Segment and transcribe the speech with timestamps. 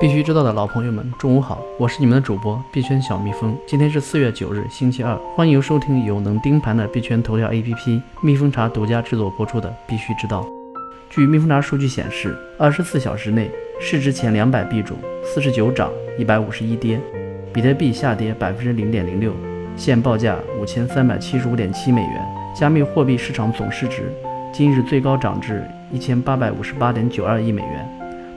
[0.00, 3.56] 必须知道的老朋友们，中午好，我是你们的主播币圈小蜜蜂。
[3.64, 10.42] 今天是四月九日，星期二，欢迎收听由能盯盘的币圈头条 APP 蜜蜂茶独家制作播出的《必须知道》。
[11.08, 13.48] 据蜜蜂茶数据显示，二十四小时内
[13.80, 15.88] 市值前两百币种，四十九涨，
[16.18, 17.00] 一百五十一跌。
[17.52, 19.32] 比特币下跌百分之零点零六，
[19.76, 22.26] 现报价五千三百七十五点七美元。
[22.54, 24.12] 加密货币市场总市值
[24.52, 27.88] 今日最高涨至一千八百五十八点九二亿美元，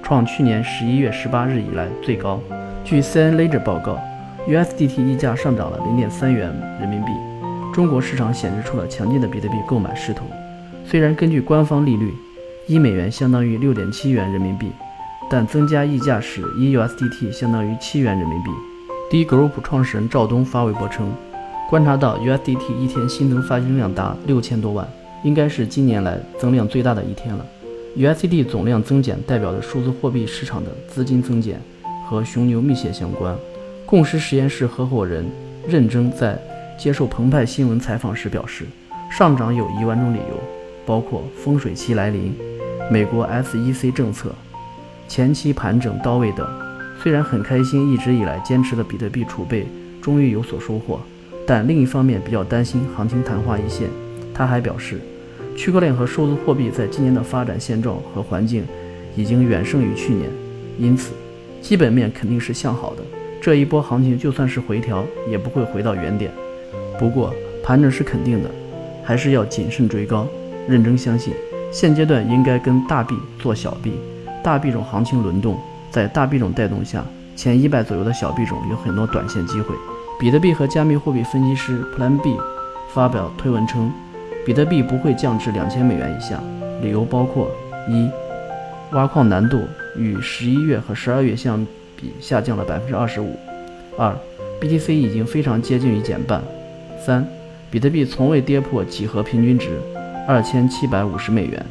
[0.08, 2.40] 创去年十一月十八日以来最高。
[2.86, 4.00] 据 CN l e d e r 报告
[4.48, 6.50] ，USDT 溢价上涨了零点三元
[6.80, 7.12] 人民币。
[7.74, 10.26] 中国市场显示出了强劲的比特币购买势头。
[10.86, 12.14] 虽然根据官方利率，
[12.68, 14.72] 一美元相当于六点七元人民币，
[15.30, 18.50] 但增加溢价时，一 USDT 相当于七元人民币。
[19.12, 21.12] D Group 创始人赵东发微博称，
[21.70, 24.88] 观察到 USDT 一天新增发行量达六千多万，
[25.24, 27.46] 应该是今年来增量最大的一天了。
[27.98, 31.60] U.S.D 总量增减代表着数字货币市场的资金增减
[32.06, 33.36] 和熊牛密切相关。
[33.88, 35.26] 共识实验室合伙人
[35.68, 36.40] 任征在
[36.78, 38.66] 接受澎湃新闻采访时表示，
[39.10, 40.40] 上涨有一万种理由，
[40.86, 42.36] 包括风水期来临、
[42.92, 44.32] 美国 SEC 政策、
[45.08, 46.48] 前期盘整到位等。
[47.02, 49.66] 虽然很开心，一直以来坚持的比特币储备
[50.04, 51.00] 终于有所收获，
[51.48, 53.90] 但另一方面比较担心行情昙花一现。
[54.36, 55.02] 他还表示，
[55.58, 58.64] 区块链和数字货币在今年的发展现状和环境
[59.16, 60.30] 已经远胜于去年，
[60.78, 61.14] 因此
[61.62, 63.02] 基本面肯定是向好的。
[63.42, 66.32] 这一波行情就算是回调，也不会回到原点。
[67.00, 68.52] 不过盘整是肯定的，
[69.04, 70.28] 还是要谨慎追高。
[70.68, 71.34] 认真相信，
[71.72, 73.94] 现阶段应该跟大币做小币，
[74.44, 75.58] 大币种行情轮动。
[75.90, 77.04] 在大币种带动下，
[77.36, 79.74] 前一百左右的小币种有很多短线机会。
[80.20, 82.36] 比特币和加密货币分析师 Plan B
[82.94, 83.92] 发表推文称，
[84.48, 86.42] 比特币不会降至两千美元以下，
[86.82, 87.52] 理由包括：
[87.90, 88.10] 一、
[88.96, 89.60] 挖矿难度
[89.98, 91.68] 与十一月和十二月相
[91.98, 93.36] 比下降了百分之二十五；
[93.98, 94.16] 二、
[94.62, 96.40] BTC 已经非常接近于减半；
[96.98, 97.28] 三、
[97.70, 99.82] 比特币从未跌破几何平均值
[100.26, 101.62] 二千七百五十美元；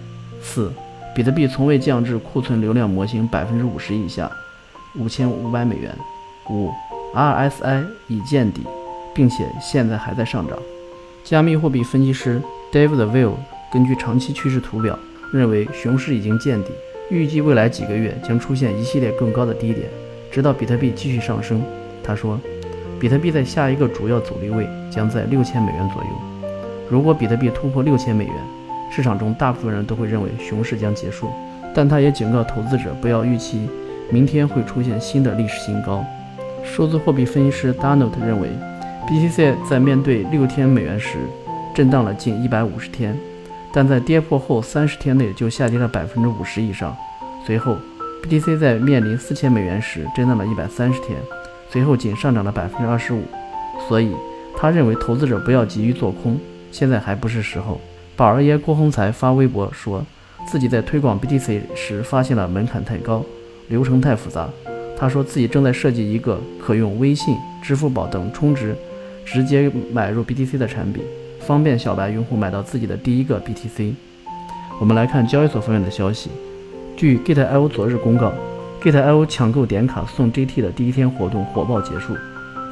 [0.42, 0.70] 四。
[1.14, 4.30] 比特币从未降至库存流量模型百分之五十以下，
[4.98, 5.90] 五千五百美元。
[6.50, 6.70] 五
[7.14, 8.60] ，RSI 已见底，
[9.14, 10.58] 并且现在还在上涨。
[11.26, 13.32] 加密货币分析师 David Will
[13.72, 14.96] 根据长期趋势图表
[15.32, 16.70] 认为，熊市已经见底，
[17.10, 19.88] 预计未来几个月将出现一系列更高的低点，
[20.30, 21.60] 直到比特币继续上升。
[22.00, 22.38] 他说，
[23.00, 26.08] 比特币在下一个主要阻力位将在六千美元左右。
[26.88, 28.34] 如果比特币突破六千美元，
[28.92, 31.28] 市场中大部分人都会认为熊市将结束，
[31.74, 33.68] 但他也警告投资者不要预期
[34.12, 36.04] 明天会出现新的历史新高。
[36.62, 38.50] 数字货币分析师 Donald 认为
[39.08, 41.18] ，BTC 在面对六天美元时
[41.74, 43.16] 震荡了近一百五十天，
[43.72, 46.96] 但在跌破后三十天内就下跌了百分之五十以上。
[47.44, 47.76] 随后
[48.22, 51.16] ，BTC 在面临四千美元时震荡了一百三十天，
[51.70, 53.22] 随后仅上涨了百分之二十五。
[53.88, 54.12] 所以，
[54.56, 56.38] 他认为投资者不要急于做空，
[56.72, 57.80] 现在还不是时候。
[58.16, 60.04] 宝儿爷郭宏才发微博说，
[60.46, 63.22] 自己在推广 BTC 时发现了门槛太高，
[63.68, 64.48] 流程太复杂。
[64.98, 68.74] 他说自己正在设计一个可用微信、支付宝等充值
[69.26, 71.02] 直接买入 BTC 的产品，
[71.40, 73.92] 方便小白用户买到自己的第一个 BTC。
[74.80, 76.30] 我们来看交易所方面的消息。
[76.96, 78.32] 据 Gate.io 昨日公告
[78.80, 82.14] ，Gate.io 抢购点卡送 GT 的第一天活动火爆结束，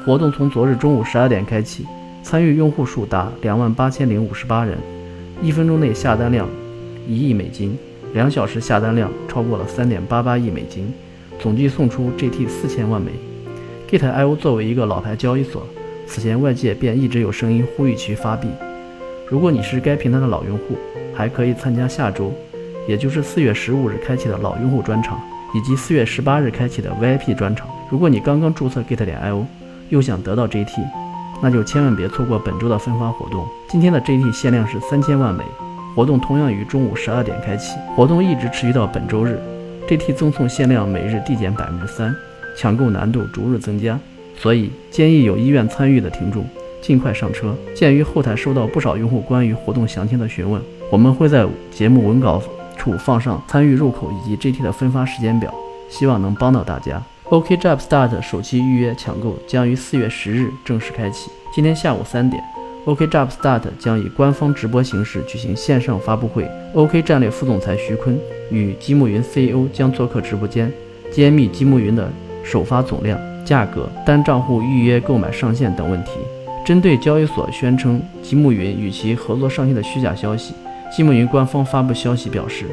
[0.07, 1.85] 活动从昨日中午十二点开启，
[2.23, 4.79] 参与用户数达两万八千零五十八人。
[5.43, 6.49] 一分钟内下单量
[7.09, 7.77] 一亿美金，
[8.15, 10.93] 两小时下单量超过了三点八八亿美金，
[11.39, 13.11] 总计送出 GT 四千万枚。
[13.91, 15.67] Gate.io 作为一个老牌交易所，
[16.07, 18.49] 此前外界便一直有声音呼吁其发币。
[19.29, 20.77] 如果你是该平台的老用户，
[21.15, 22.33] 还可以参加下周，
[22.87, 25.21] 也就是四月十五日开启的老用户专场，
[25.55, 27.69] 以及四月十八日开启的 VIP 专场。
[27.91, 29.45] 如果你刚刚注册 Gate.io，
[29.89, 30.83] 又想得到 GT。
[31.43, 33.47] 那就千万别错过本周的分发活动。
[33.69, 35.45] 今天的 GT 限量是三千万枚，
[35.95, 39.39] 活动同样于中午十二点开启，活动一直持续到本周日。
[39.87, 42.15] GT 赠送限量每日递减百分之三，
[42.57, 43.99] 抢购难度逐日增加，
[44.37, 46.45] 所以建议有意愿参与的听众
[46.81, 47.55] 尽快上车。
[47.75, 50.61] 鉴于后台收到不少用户关于活动详情的询问，
[50.91, 52.43] 我们会在节目文稿
[52.77, 55.53] 处放上参与入口以及 GT 的分发时间表，
[55.89, 57.03] 希望能帮到大家。
[57.31, 61.31] OKJobStart 首期预约抢购将于四月十日正式开启。
[61.55, 62.43] 今天下午三点
[62.85, 66.47] ，OKJobStart 将以官方直播形式举行线上发布会。
[66.75, 68.19] OK 战略副总裁徐坤
[68.51, 70.71] 与积木云 CEO 将做客直播间，
[71.11, 72.13] 揭秘积木云的
[72.45, 76.13] 首发总量、价格、单账户预约购买上限等问题。
[76.65, 80.55] 针对交易所宣称积木云与其合作上线的虚假消息，
[80.91, 82.67] 积木云官方发布消息表示。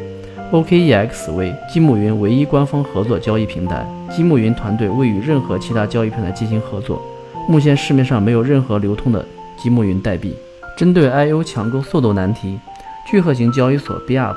[0.52, 7.02] OKEX 为积木云唯一官方合作交易平台，积木云团队未与任何其他交易平台进行合作。
[7.48, 9.26] 目前市面上没有任何流通的
[9.58, 10.36] 积木云代币。
[10.78, 12.60] 针对 I/O 抢购速度难题，
[13.08, 14.36] 聚合型交易所 BUP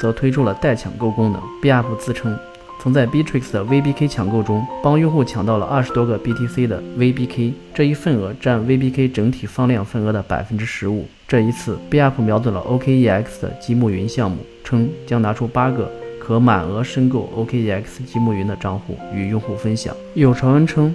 [0.00, 1.42] 则推出了代抢购功能。
[1.60, 2.36] BUP 自称
[2.80, 11.06] 曾在 Bitrix 的 VBK 抢购中帮用户抢到了二十多个 BTC 的 VBK，这一份额占 VBK 整体放量份额的百分之十五。
[11.26, 14.38] 这一次，BUP 瞄准了 OKEX 的积木云项目。
[14.64, 15.90] 称将拿出八个
[16.20, 19.96] 可满额申购 OKEX 积木云的账户与用户分享。
[20.12, 20.94] 有传闻称，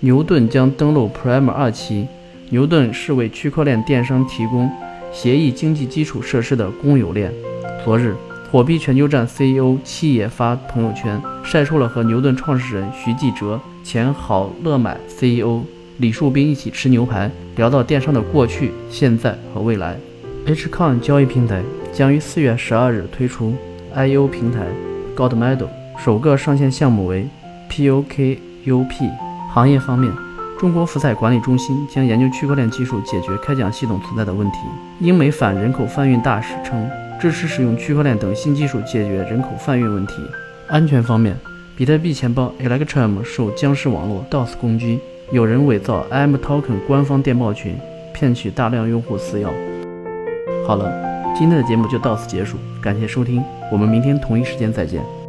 [0.00, 2.08] 牛顿将登陆 Prime 二期。
[2.50, 4.68] 牛顿是为区块链电商提供
[5.12, 7.32] 协议经济基础设施的公有链。
[7.84, 8.16] 昨日，
[8.52, 15.62] 火币全球站 CEO 七爷发朋友圈，晒出了和牛顿创始人徐继哲、前好乐买 CEO
[15.96, 19.96] 李树斌一起吃牛排，聊到电商的过去、现在和未来。
[20.46, 21.62] Hcon 交易平台。
[21.94, 23.54] 将于四月十二日推出
[23.94, 24.66] I/O 平台
[25.14, 25.68] god medal
[25.98, 27.26] 首个上线项目为
[27.70, 29.10] POKUP。
[29.50, 30.12] 行业方面，
[30.58, 34.58] 中国福彩管理中心将研究区块链技术解决开奖系统存在的问题。
[35.00, 36.86] 英美反人口贩运大使称，
[37.22, 40.14] 支持使用区块链等新技术解决人口贩运问题。
[40.66, 41.36] 安全方面，
[41.76, 44.98] 比特币钱包 Electrum 受僵尸网络 DOS 攻击，
[45.30, 47.76] 有人伪造 M Token 官方电报群，
[48.12, 49.46] 骗取大量用户私钥。
[50.66, 50.92] 好了。
[51.38, 55.21] 今天的节目就到此结束，感谢收听，我们明天同一时间再见。